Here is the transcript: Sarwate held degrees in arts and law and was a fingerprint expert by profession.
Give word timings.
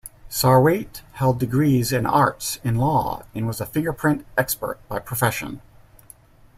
Sarwate 0.31 1.01
held 1.13 1.37
degrees 1.39 1.91
in 1.93 2.07
arts 2.07 2.59
and 2.63 2.79
law 2.79 3.21
and 3.35 3.45
was 3.45 3.61
a 3.61 3.67
fingerprint 3.67 4.25
expert 4.35 4.79
by 4.89 4.97
profession. 4.97 5.61